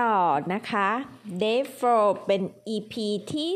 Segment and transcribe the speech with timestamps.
[0.00, 0.16] ต่อ
[0.54, 0.88] นะคะ
[1.42, 1.60] Day
[1.94, 2.42] 4 เป็น
[2.74, 2.94] EP
[3.32, 3.50] ที่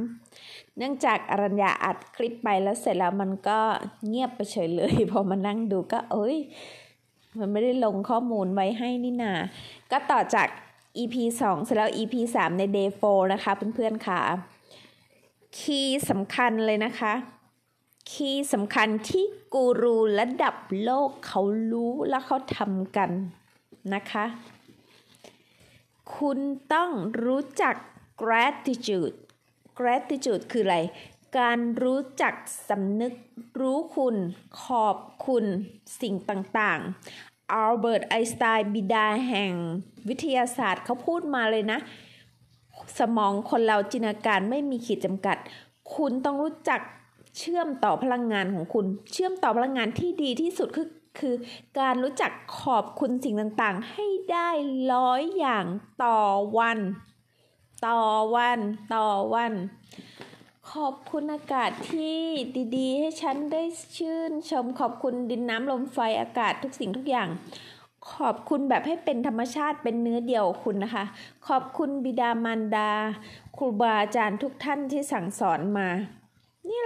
[0.00, 3.60] 3 เนื่องจากอรัญญาอัดคลิปไปแล้วเสร็จแล้วมันก็
[4.06, 6.36] เงียบไปเฉยเลย พอมานั่งดูก็เอ้ย
[7.38, 9.34] มันไม่ได้ลงข้อมูลไว้ให้นี่นา
[9.90, 10.48] ก็ต่อจาก
[10.98, 14.20] EP 2 เสร็จแล้ว EP 3 ใน Day 4 นะคะเพื่อนๆค่ะ
[15.58, 17.12] คีย์สำคัญเลยนะคะ
[18.12, 21.40] คีย์สำคัญที่กูรูระดับโลกเขา
[21.72, 23.10] รู้และเขาทำกัน
[23.94, 24.24] นะคะ
[26.16, 26.38] คุณ
[26.74, 26.90] ต้อง
[27.24, 27.74] รู้จัก
[28.22, 29.14] gratitude
[29.78, 30.78] gratitude คืออะไร
[31.38, 32.34] การรู้จัก
[32.68, 33.12] สำนึก
[33.60, 34.16] รู้คุณ
[34.64, 34.96] ขอบ
[35.26, 35.44] คุณ
[36.00, 39.52] สิ่งต่างๆอัลเบิร์ตไอน์สไตน์บิดาแห่ง
[40.08, 41.78] วิทยาศาสตร์เขาพูดมาเลยนะ
[42.98, 45.36] สมองคนเราจินตนาการไม่มีขีดจำกัด
[45.96, 46.80] คุณต้องรู้จัก
[47.38, 50.86] เชื่อมต่อพลังงานของคุณ เชื่อมต่อพลังงานที่ดีที่สุดคือ
[51.18, 51.34] คือ
[51.78, 52.32] การรู้จัก
[52.62, 54.48] ขอบคุณสิ่งต่างๆ ให้ได้
[54.92, 55.64] ร้อยอย่าง
[56.04, 56.18] ต่อ
[56.58, 56.78] วัน
[57.86, 58.00] ต่อ
[58.34, 58.58] วัน
[58.94, 59.52] ต่อวัน
[60.72, 62.20] ขอบคุณอากาศที่
[62.76, 63.62] ดีๆ ให้ฉันได้
[63.96, 67.28] ชื่น ชมขอบคุณดินน้ำลมไฟอากาศทุกสิ่งทุกอย่าง
[68.14, 71.04] ขอบคุณแบบให้เป็นธรรมชาติเป็นเนื้อเดียวคุณนะคะ
[71.48, 72.90] ขอบคุณบิดามารดา
[73.56, 75.88] ครูบาอาจารย์ทุกท่านที่สั่งสอนมา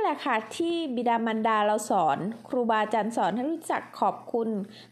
[0.05, 4.49] แหละค่ะที่บิดามารดาเราสอน ครูบาอาจารย์สอนให้รู้จักขอบคุณ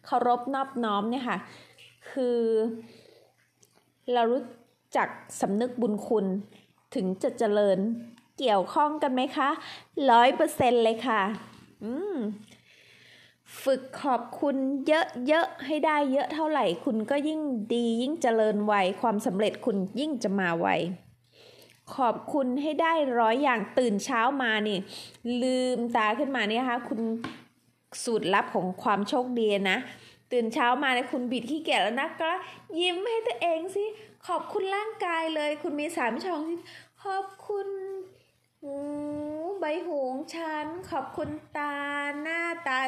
[0.06, 1.38] เคารพนอบน้อมเนี่ยค่ะ
[2.10, 2.38] คือ
[4.12, 4.42] เรารู้
[4.96, 5.08] จัก
[5.40, 6.26] สำนึกบุญคุณ
[6.94, 7.78] ถึงจะเจริญ
[8.38, 9.48] เกี่ยวข้องกันไหมคะ
[10.10, 11.22] ร้อยเปอร์เซ็นเลยค่ะ
[11.84, 12.16] อืม
[13.62, 14.56] ฝึกขอบคุณ
[14.88, 17.40] เยอะๆให้ได้เยอะเท่าไหร่ คุณก็ยิ่ง
[17.74, 20.68] ดียิ่งเจริญไวความสำเร็จคุณยิ่งจะมาไว
[21.96, 24.78] ขอบคุณให้ได้ร้อยอย่างตื่นเช้ามานี่
[25.42, 27.00] ลืมตาขึ้นมาเนี่ยค่ะคุณ
[28.04, 29.78] สูตรลับของความโชคดีนะ
[30.32, 32.30] ตื่นเช้ามาเนี่ยคุณบิดขี้เกียจแล้วนะก็
[32.80, 33.84] ยิ้มให้ตัวเองสิ
[34.28, 36.58] ขอบคุณร่างกายเลย คุณมีสามช่องที่
[37.04, 37.68] ขอบคุณ
[38.60, 38.74] หู
[39.60, 41.76] ใบหูงฉัน ขอบคุณตา
[42.20, 42.80] หน้าตา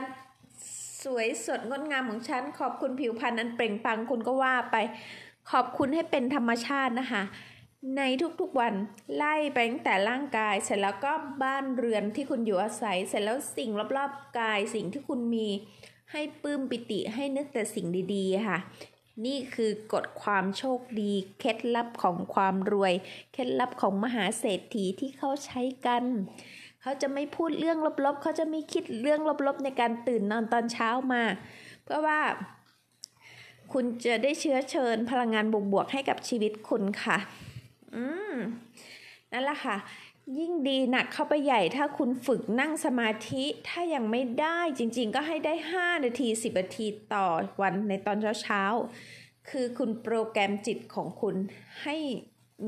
[1.04, 4.76] สวยสดงดงามของฉัน ขอบคุณผิวพรรณอันเปล่งปลั่งคุณก็ว่าไป
[5.50, 7.22] ขอบคุณให้เป็นธรรมชาตินะคะ
[7.96, 8.02] ใน
[8.40, 8.74] ทุกๆวัน
[9.16, 11.12] ไล่ไปตั้งแต่ร่างกาย เสร็จแล้วก็
[11.42, 15.48] บ้านเรือนที่คุณอยู่อาศัย เสร็จแล้วสิ่งรอบๆกายสิ่งที่คุณมี
[16.12, 18.58] ให้ปลื้มปิติให้นึกแต่สิ่งดีๆค่ะ
[19.26, 22.92] นี่คือกฎความโชคดี เคล็ดลับของความรวย
[23.32, 26.04] เคล็ดลับของมหาเศรษฐีที่เขาใช้กัน
[26.82, 31.22] เขาจะไม่พูดเรื่องลบๆ เขาจะไม่คิดเรื่องลบๆในการตื่นนอนตอนเช้ามา
[31.84, 32.20] เพราะว่า
[33.72, 37.18] คุณจะได้เชื้อเชิญพลังงานบวกๆให้กับชีวิตคุณค่ะ
[37.94, 38.34] อืม
[39.32, 39.76] นั่นแหละค่ะ
[40.38, 47.26] ยิ่งดีหนักเข้าไปใหญ่ถ้าคุณฝึกนั่งสมาธิถ้ายังไม่ได้จริงๆ ก็ให้ได้ 5 นาที 10 นาทีต่อ
[47.60, 51.36] วันในตอนเช้าๆ คือคุณโปรแกรมจิตของคุณ
[51.82, 51.96] ให้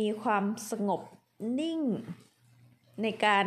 [0.00, 1.00] มีความสงบ
[1.60, 1.81] นิ่ง
[3.03, 3.47] ในการ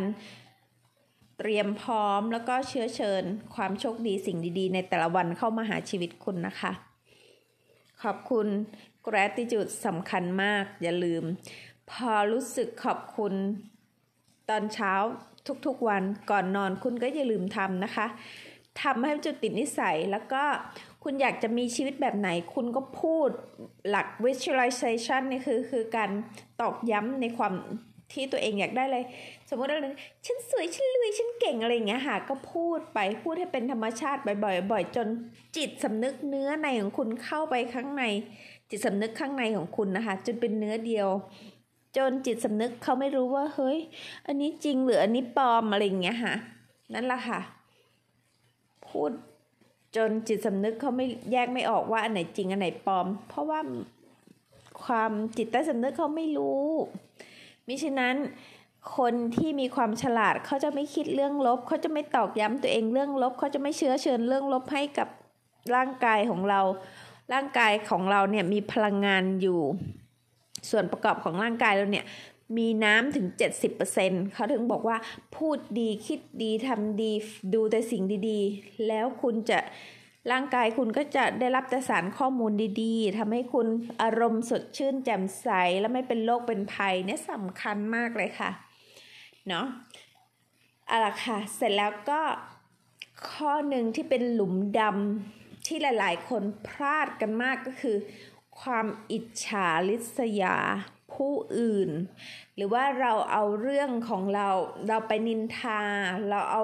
[1.38, 3.22] เตรียมพร้อมแล้วก็เชื้อเชิญ
[3.54, 6.72] ความโชคดีสิ่งดีๆ ในแต่ละวันเข้ามาหาชีวิตคุณนะคะ
[8.02, 8.46] ขอบคุณ
[9.06, 11.24] gratitude สำคัญมากอย่าลืม
[11.92, 13.34] พอรู้สึกขอบคุณ
[14.50, 14.92] ตอนเช้า
[15.66, 18.06] ทุกๆวันก่อนนอนคุณก็อย่าลืมทำนะคะ
[18.82, 20.42] ทำให้จุดติดนิสัยแล้วก็
[21.04, 23.28] คุณอยากจะมีชีวิตแบบไหน คุณก็พูด
[23.88, 26.10] หลัก visualization นี่คือคือการ
[26.60, 27.54] ตอกย้ำในความ
[28.12, 29.04] ที่ตัวเองอยากได้เลย
[29.48, 29.88] สมมติอะไร
[30.26, 35.08] ฉันสวย ฉันรวย ฉันเก่งอะไรอย่างเงี้ยค่ะ ก็พูดไป พูดให้เป็นธรรมชาติบ่อยๆ บ่อยจน
[35.56, 38.04] จิตสำนึกเนื้อในของคุณเข้าไปข้างใน
[38.70, 41.08] จิตสำนึกข้างในของคุณนะคะ จนเป็นเนื้อเดียว
[41.96, 43.78] จนจิตสำนึกเขาไม่รู้ว่าเฮ้ย
[44.26, 46.34] อันนี้จริงหรืออันนี้ปลอมอะไรอย่างเงี้ยค่ะ
[46.94, 47.40] นั่นแหละค่ะ
[48.86, 49.12] พูด
[49.96, 53.60] จนจิตสำนึกเขาไม่แยกไม่ออกว่าอันไหนจริงอันไหนปลอม เพราะว่า
[54.84, 56.64] ความจิตใต้สำนึกเขาไม่รู้
[57.66, 58.16] มิฉะนั้น
[58.96, 65.08] คนที่มีความฉลาดเขาจะไม่คิดเรื่องลบ เขาจะไม่ตอกย้ำตัวเองเรื่องลบ เขาจะไม่เชื้อเชิญเรื่องลบให้กับ
[65.74, 66.60] ร่างกายของเรา
[67.32, 69.60] ร่างกายของเราเนี่ยมีพลังงานอยู่
[70.70, 72.06] ส่วนประกอบของร่างกายเราเนี่ย
[72.58, 73.26] มีน้ำถึง
[73.80, 74.96] 70%เขาถึงบอกว่า
[75.36, 77.12] พูดดีคิดดีทำดี
[77.54, 79.58] ดูแต่สิ่งดีๆ แล้วคุณจะ
[80.32, 82.52] ร่างกายคุณก็จะได้รับแต่สารข้อมูล
[82.82, 83.66] ดีๆทำให้คุณ
[84.02, 85.48] อารมณ์สดชื่นแจ่มใส
[85.80, 88.50] และไม่เป็นโรคเป็นภัยเนี่ยสำคัญมากเลยค่ะ
[89.48, 89.66] เนาะ
[90.90, 92.20] อาละค่ะ เสร็จแล้วก็
[93.30, 97.96] ข้อหนึ่งที่เป็นหลุมดำที่หลาย ๆ คนพลาดกันมากก็คือ
[98.60, 100.56] ความอิจฉาริษยา
[101.14, 101.90] ผู้อื่น
[102.56, 104.48] หรือว่าเราเอาเรื่องของเรา
[104.88, 105.80] เราไปนินทา
[106.28, 106.62] เราเอา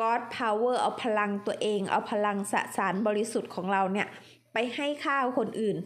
[0.00, 4.08] God power เอาพลังตัวเอง เอาพลังสสารบริสุทธิ์ของเราเนี่ย
[4.52, 5.76] ไปให้ข้าวคนอื่น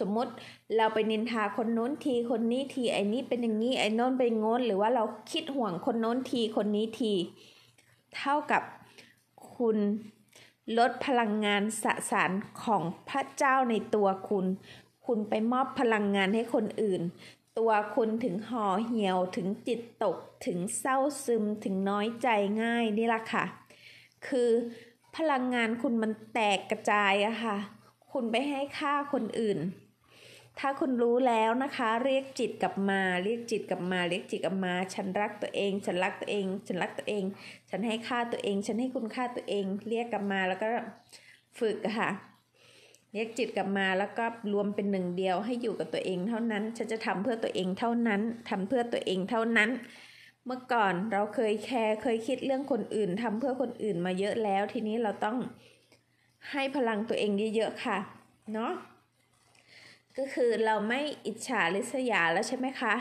[0.00, 0.32] สมมติ
[0.76, 7.12] เราไปนินทาคนโน้นทีคนนี้ทีไอ้นี้เป็นอย่างนี้ไอ้โน้นเป็นงนหรือว่าเราคิดห่วงคนโน้นทีคนนี้ที
[8.16, 8.62] เท่ากับ
[9.56, 9.76] คุณ
[10.78, 12.30] ลดพลังงานสสาร
[12.64, 14.46] ของพระเจ้าในตัวคุณ
[15.06, 17.02] คุณไปมอบพลังงานให้คนอื่น
[17.58, 20.16] ตัวคุณถึงห่อเหี่ยวถึงจิตตก
[20.46, 22.28] ถึงเศร้าซึมถึงน้อยใจ
[22.62, 23.44] ง่ายนี่ละค่ะ
[24.26, 24.50] คือ
[25.16, 27.56] พลังงานคุณมันแตกกระจายอะค่ะ
[28.12, 29.58] คุณไปให้ค่าคนอื่น
[30.58, 37.24] ถ้าคุณรู้แล้วนะคะ เรียกจิตกลับมา เรียกจิตกลับมา เรียกจิตกลับมา ฉันรักตัวเอง ฉันรักตัวเอง ฉันรักตัวเอง
[37.70, 40.68] ฉันให้ค่าตัวเอง ฉันให้คุณค่าตัวเอง เรียกกลับมาแล้วก็
[41.58, 42.10] ฝึกค่ะ
[43.14, 48.20] เรียกจิตกลับมาแล้วก็รวมเป็นหนึ่งเดียวให้อยู่กับตัวเองเท่านั้น ฉันจะทำเพื่อตัวเองเท่านั้น
[48.50, 49.70] ทำเพื่อตัวเองเท่านั้น
[50.46, 55.36] เมื่อก่อนเราเคยแคร์เคยคิดเรื่องคนอื่นทำเพื่อคนอื่นมาเยอะแล้ว ทีนี้เราต้อง
[56.50, 57.98] ให้พลังตัวเองเยอะๆค่ะ
[58.52, 58.72] เนาะ
[60.18, 62.94] ก็คือเราไม่อิจฉาริษยาแล้วใช่ไหมคะ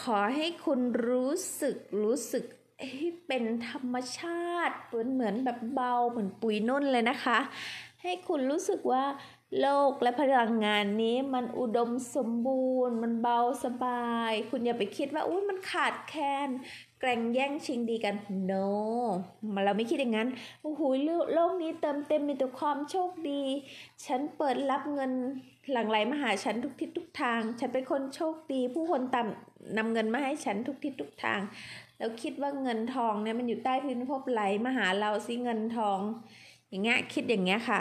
[0.00, 2.44] ขอให้คุณรู้สึกรู้สึก
[2.88, 7.38] ให้เป็นธรรมชาติเหมือนเหมือนแบบเบาเหมือนปุ๋ยนุ่นเลยนะคะ
[8.02, 9.04] ให้คุณรู้สึกว่า
[9.60, 16.48] โลกและพลังงานนี้มันอุดมสมบูรณ์ มันเบาสบาย คุณอย่าไปคิดว่าอุ้ยมันขาดแคลน
[17.00, 18.14] แกร่งแย่งชิงดีกัน
[18.50, 18.68] no
[19.54, 20.28] มาเราไม่คิดอย่างนั้น
[20.62, 20.82] โอ้โห
[21.34, 23.42] โลกนี้เติมเต็มมีแต่ความโชคดี
[24.06, 25.12] ฉันเปิดรับเงิน
[25.70, 29.28] หลั่งไหลมาหาฉันทุกทิศทุกทาง ฉันเป็นคนโชคดี ผู้คนตาม
[29.76, 31.40] นำเงินมาให้ฉันทุกทิศทุกทาง
[31.98, 35.98] แล้วคิดว่าเงินทองเนี่ยมันอยู่ใต้พื้นภพไหลมาหาเราสิเงินทอง
[36.68, 37.80] อย่างเงี้ยคิดอย่างเงี้ยค่ะ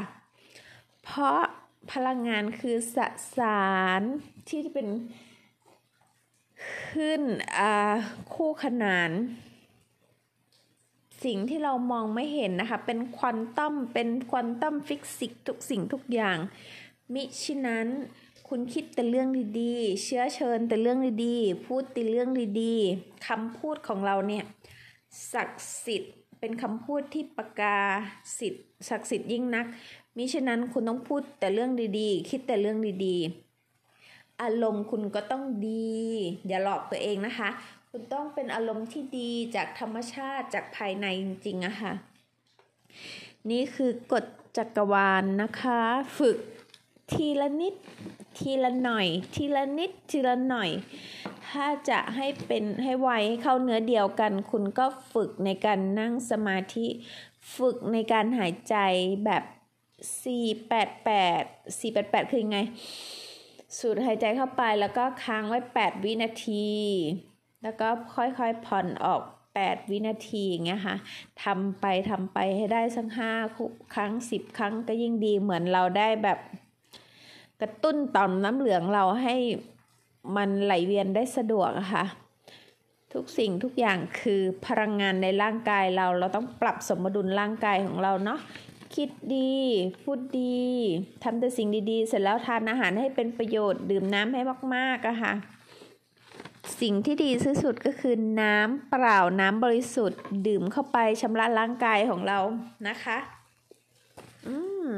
[1.05, 1.39] เพราะ
[1.91, 2.97] พลังงานคือส
[3.37, 3.65] สา
[3.99, 4.01] ร
[4.47, 4.87] ที่เป็น
[6.89, 7.21] ขึ้น
[8.33, 9.11] คู่ขนาน
[11.23, 16.37] สิ่งที่เรามองไม่เห็นนะคะ เป็นควอนตัมเป็นควอนตัมฟิสิกส์ทุกสิ่งทุกอย่าง
[17.13, 17.87] มิฉะนั้น
[18.47, 19.27] คุณคิดแต่เรื่อง
[19.59, 22.29] ดีๆ เชื้อเชิญแต่เรื่องดีๆ พูดแต่เรื่อง
[22.61, 24.43] ดีๆคำพูดของเราเนี่ย
[25.33, 27.79] ศักดิ์สิทธิ์เป็นคำพูดที่ประกา
[28.39, 29.65] สิทธิ์ศักดิ์สิทธิ์ยิ่งนัก
[30.17, 35.95] มิฉะนั้นคุณต้องพูดแต่เรื่องดีๆ คิดแต่เรื่องดีๆ อารมณ์คุณก็ต้องดี
[36.47, 37.49] อย่าหลอกตัวเองนะคะ
[37.89, 41.93] คุณต้องเป็นอารมณ์ที่ดีจากธรรมชาติจากภายในจริงๆอะคะ่ะ
[43.49, 44.25] นี่คือกฎ
[44.57, 45.81] จักรวาลนนะคะ
[46.17, 46.37] ฝึก
[47.11, 47.75] ทีละนิด
[48.37, 50.69] ทีละหน่อย ทีละนิด ทีละหน่อย
[51.49, 56.87] ถ้าจะให้เป็นให้ไวให้เข้าเนื้อเดียวกัน คุณก็ฝึกในการนั่งสมาธิ
[57.55, 58.75] ฝึกในการหายใจ
[59.25, 59.43] แบบ
[60.03, 62.59] 488 488 คือยังไง
[63.77, 66.67] สูดหายใจเข้าไปแล้วก็ค้างไว้ 8 วินาที
[67.63, 69.21] แล้วก็ค่อยๆผ่อนออก
[69.55, 70.95] 8 วินาทีอย่างเงี้ยค่ะ
[71.43, 73.31] ทำไปทำไปให้ได้สักห้า
[73.93, 76.39] ครั้ง 10 ครั้งก็ยิ่งดีเหมือนเราได้แบบ
[77.61, 79.35] กระตุ้นต่อมน้ำเหลืองเราให้
[80.37, 82.05] มันไหลเวียนได้สะดวกค่ะ
[83.13, 88.39] ทุกสิ่งทุกอย่างคือพลังงานในร่างกายเรา เราต้องปรับสมดุลร่างกายของเราเนาะ
[88.95, 89.55] คิดดี
[90.03, 90.63] พูดดี
[91.23, 94.41] ทำแต่สิ่งดีๆ เสร็จแล้วทานอาหารให้เป็นประโยชน์ดื่มน้ำให้
[94.75, 95.33] มากๆอะค่ะ
[96.81, 102.39] สิ่งที่ดีที่สุดก็คือน้ำเปล่าน้ำบริสุทธิ์ ดื่มเข้าไปชำระร่างกายของเรา
[102.87, 103.17] นะคะ
[104.47, 104.55] อื
[104.87, 104.91] ม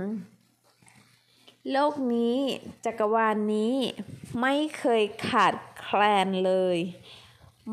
[1.72, 2.38] โลกนี้
[2.86, 3.76] จักรวาลนนี้
[4.42, 6.78] ไม่เคยขาดแคลนเลย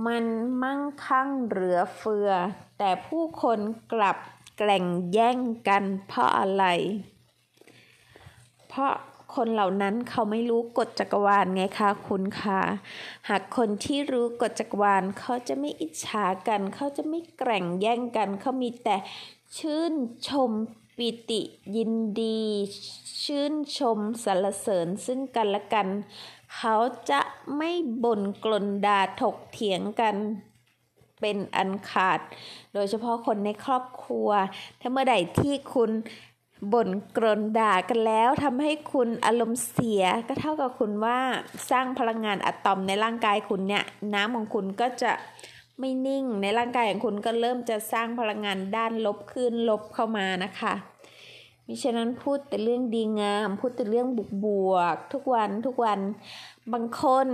[0.07, 0.25] มัน
[0.63, 2.31] มั่งคั่งเหลือเฟือ
[2.79, 3.59] แต่ผู้คน
[3.93, 4.17] กลับ
[4.57, 6.65] แกล่งแย่งกัน เพราะอะไร
[8.69, 8.93] เพราะ
[9.35, 12.61] คนเหล่านั้นเขาไม่รู้กฎจักรวาลไงคะคุณคะ
[13.29, 18.97] หากคนที่รู้กฎจักรวาลเขาจะไม่อิจฉากัน เขาจะไม่แกล่งแย่งกัน เขามีแต่
[19.59, 19.95] ชื่น
[20.29, 20.51] ชม
[20.97, 21.43] ปิติ
[21.77, 22.43] ยินดี
[23.25, 25.89] ชื่นชมสรรเสริญซึ่งกันและกัน
[26.57, 26.77] เขา
[27.11, 27.21] จะ
[27.57, 27.71] ไม่
[28.05, 30.17] บ่นกลนด่าถกเถียงกัน
[31.25, 32.21] เป็นอันขาด
[32.75, 34.31] โดยเฉพาะคนในครอบครัว
[34.81, 35.91] ถ้าเมื่อใดที่คุณ
[36.73, 41.19] บ่นกลนด่ากันแล้วทำให้คุณอารมณ์เสียก็เท่ากับคุณว่า
[41.71, 45.13] สร้างพลังงานอะตอมในร่างกายคุณเนี่ยน้ำของคุณก็จะ
[45.79, 50.75] ไม่นิ่งในร่างกายของคุณก็เริ่มจะสร้างพลังงานด้านลบขึ้นลบเข้ามานะคะ
[51.67, 56.01] มิฉะนั้นพูดแต่เรื่องดีงาม พูดแต่เรื่องบุกบวก ทุกวันทุกวัน
[56.73, 57.29] บางคน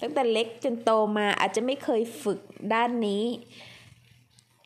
[0.00, 2.40] ตั้งแต่เล็กจนโตมาอาจจะไม่เคยฝึก
[2.72, 3.24] ด้านนี้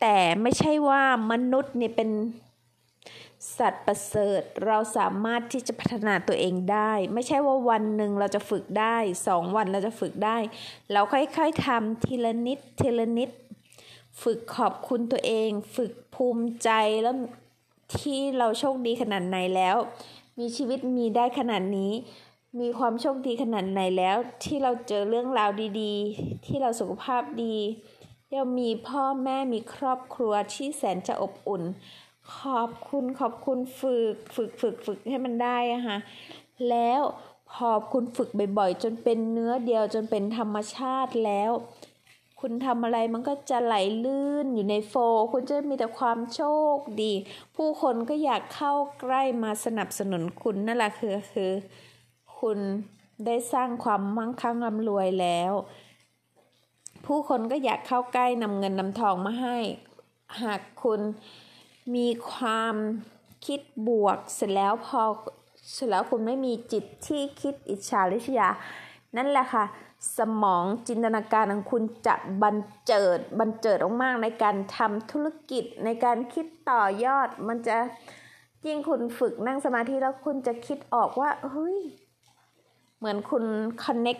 [0.01, 2.09] แต่ไม่ใช่ว่ามนุษย์เนี่ยเป็น
[3.57, 8.97] สัตว์ประเสริฐเราสามารถที่จะพัฒนาตัวเองได้ ไม่ใช่ว่าวันหนึ่งเราจะฝึกได้
[9.27, 10.37] สองวันเราจะฝึกได้
[10.91, 13.29] เราค่อยๆทำทีละนิดทีละนิด
[14.23, 16.69] ฝึกขอบคุณตัวเอง ฝึกภูมิใจ
[17.01, 17.15] แล้ว
[17.97, 19.75] ที่เราโชคดีขนาดไหนแล้ว
[20.39, 21.91] มีชีวิตมีได้ขนาดนี้
[22.59, 27.55] มีความโชคดีขนาดไหนแล้ว ที่เราเจอเรื่องราวดีๆ ที่เราสุขภาพดี
[28.31, 31.63] เรามีพ่อแม่มีครอบครัวที่แสนจะอบอุ่น
[32.37, 35.97] ขอบคุณขอบคุณฝึกฝึกฝึกฝึกให้มันได้อะค่ะ
[36.69, 37.01] แล้ว
[37.51, 41.51] พอคุณฝึกบ่อยๆ จนเป็นเนื้อเดียวจนเป็นธรรมชาติแล้ว
[42.39, 44.93] คุณทำอะไรมันก็จะไหลลื่นอยู่ในโฟ
[45.31, 46.41] คุณจะมีแต่ความโช
[46.75, 47.13] คดี
[47.55, 51.51] ผู้คนก็อยากเข้าใกล้มาสนับสนุนคุณนั่นแหละคือคือ
[52.43, 52.59] คุณ
[53.25, 55.53] ได้สร้างความมั่งคั่งร่ำรวยแล้ว
[57.05, 59.57] ผู้คนก็อยากเข้าใกล้นำเงินนำทองมาให้
[60.41, 60.99] หากคุณ
[61.95, 62.75] มีความ
[63.45, 65.01] คิดบวกเสร็จแล้วพอ
[65.73, 68.49] เสร็จแล้วคุณไม่มีจิตที่คิดอิจฉาริษยา
[69.17, 69.65] นั่นแหละค่ะ
[70.17, 77.77] สมองจินตนาการของคุณจะบันเจิดบันเจิดมากๆในการทำธุรกิจในการคิดต่อยอด มันจะ
[78.65, 81.79] ยิ่งคุณฝึกนั่งสมาธิแล้วคุณจะคิดออกว่าเฮ้ย
[83.03, 83.45] เหมือนคุณ
[83.83, 84.17] คอนเน็ก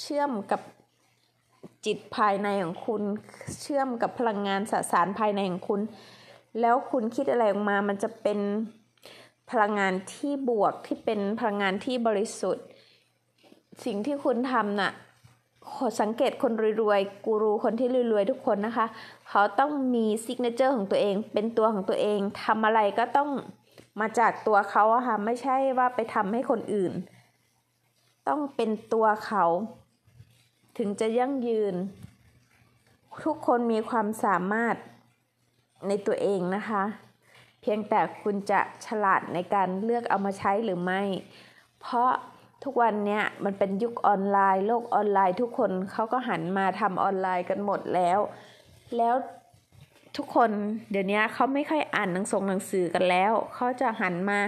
[0.00, 0.60] เชื่อมกับ
[1.86, 3.02] จิตภายในของคุณ
[3.60, 5.80] เชื่อมกับพลังงานสสารภายในของคุณ
[6.60, 8.38] แล้วคุณคิดอะไรออกมา มันจะเป็น
[9.50, 12.66] พลังงานที่บวกที่เป็นพลังงานที่บริสุทธิ์
[13.84, 14.92] สิ่งที่คุณทำน่ะ
[16.00, 18.86] สังเกตคนรวยๆ กูรูคนที่รวยๆ ทุกคนนะคะ
[19.28, 23.30] เขาต้องมีซิกเนเจอร์ของตัวเอง เป็นตัวของตัวเองทำอะไรก็ต้อง
[24.00, 26.92] มาจากตัวเขาอะค่ะ ไม่ใช่ว่าไปทำให้คนอื่น
[28.28, 29.44] ต้องเป็นตัวเขา
[30.78, 31.74] ถึงจะยั่งยืน
[33.24, 34.76] ทุกคนมีความสามารถ
[35.88, 36.82] ในตัวเองนะคะ
[37.60, 41.02] เพียงแต่คุณจะฉลาดในการเลือกเอามาใช้หรือไม่
[41.80, 42.10] เพราะ
[42.64, 48.18] ทุกวันนี้มันเป็นยุคออนไลน์ โลกออนไลน์ ทุกคนเขาก็หันมาทำออนไลน์กันหมดแล้ว
[48.96, 49.14] แล้ว
[50.16, 50.50] ทุกคน
[50.90, 54.38] เดี๋ยวนี้เขาไม่ค่อยอ่านหนังสงหนังสือกันแล้ว เขาจะหันมา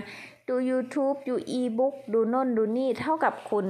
[0.48, 3.66] ดู YouTube ดูอีบุ๊กดูน่นดูนี่เท่ากับคุณ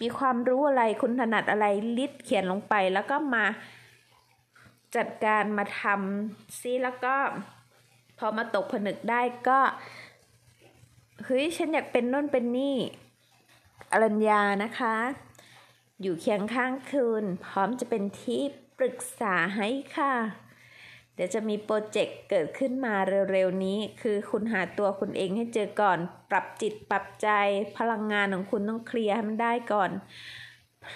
[0.00, 1.66] มีความรู้อะไรคุณถนัดอะไร
[1.98, 3.44] ลิดเขียนลงไป แล้วก็มา
[4.96, 7.14] จัดการมาทำซิแล้วก็
[8.18, 9.60] พอมาตกผนึกได้ก็
[11.24, 12.76] เฮ้ยฉันอยากเป็นน่นเป็นนี่
[13.92, 14.96] อรัญญานะคะ
[16.02, 18.42] อยู่เคียงข้างคืน พร้อมจะเป็นที่
[18.78, 20.12] ปรึกษาให้ค่ะ
[21.24, 22.94] ดี๋ยวจะมีโปรเจกต์เกิดขึ้นมา
[23.32, 25.98] เร็วๆนี้ คือคุณหาตัวคุณเองให้เจอก่อน
[26.30, 27.28] ปรับจิตปรับใจ
[27.78, 29.90] พลังงานของคุณต้องเคลียร์ให้มันได้ก่อน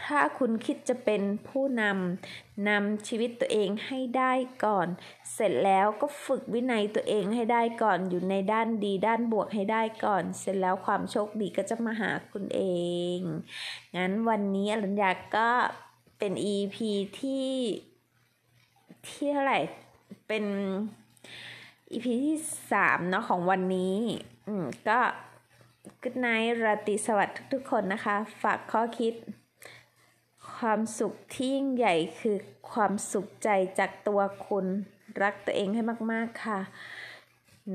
[0.06, 4.32] ถ้าคุณคิดจะเป็นผู้นำนำชีวิตตัวเองให้ได้
[4.64, 4.88] ก่อน
[5.34, 12.62] เสร็จแล้วก็ฝึกวินัยตัวเองให้ได้ก่อน อยู่ในด้านดีด้านบวกให้ได้ก่อน เสร็จแล้วความโชคดีก็จะมาหาคุณเอ
[13.18, 13.20] ง
[13.96, 15.50] งั้นวันนี้อรัญญาก็
[16.18, 16.76] เป็น EP
[17.18, 17.50] ที่
[19.08, 19.60] ที่เท่าไหร่
[20.26, 20.44] เป็น
[21.90, 22.38] EP ที่
[22.72, 23.96] สามเนาะของวันนี้
[24.46, 24.98] อืมก็
[26.02, 26.26] กุดไน
[26.64, 29.14] ราตรีสวัสดิ์ทุกๆคนนะคะ ฝากข้อคิด
[30.56, 32.36] ความสุขที่ยิ่งใหญ่คือ
[32.72, 33.48] ความสุขใจ
[33.78, 34.66] จากตัวคุณ
[35.22, 35.82] รักตัวเองให้
[36.12, 36.60] มาก ๆ ค่ะ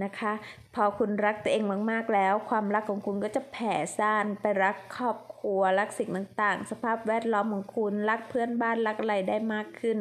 [0.03, 0.33] นะคะ
[0.75, 9.97] พอคุณรักตัวเองมาก ๆ แล้ว ความรักของคุณก็จะแผ่ซ่านไปรักครอบ ครัว รักสิ่งต่างๆ สภาพแวดล้อมของคุณ รักเพื่อนบ้าน รักอะไรได้มากขึ้น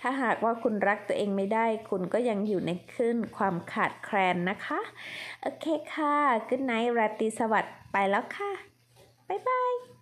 [0.00, 4.80] ถ้าหากว่าคุณรักตัวเองไม่ได้ คุณก็ยังอยู่ในขึ้นความขาดแคลนนะคะ
[5.42, 6.16] โอเคค่ะ
[6.48, 8.50] Good night ราตรีสวัสดิ์ ไปแล้วค่ะ
[9.28, 9.93] บ๊ายบาย